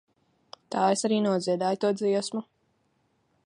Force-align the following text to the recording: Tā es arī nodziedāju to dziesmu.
Tā 0.75 0.85
es 0.93 1.05
arī 1.09 1.19
nodziedāju 1.27 1.81
to 1.85 1.93
dziesmu. 2.01 2.45